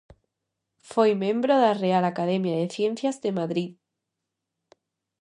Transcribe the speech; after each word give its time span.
Foi 0.91 1.11
membro 1.23 1.53
da 1.63 1.71
Real 1.83 2.03
Academia 2.11 2.59
de 2.61 2.67
Ciencias 2.75 3.17
de 3.23 3.31
Madrid. 3.39 3.69